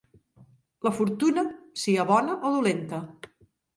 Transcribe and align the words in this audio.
La 0.87 0.93
fortuna, 0.99 1.43
sia 1.83 2.07
bona 2.13 2.39
o 2.49 2.55
dolenta. 2.59 3.03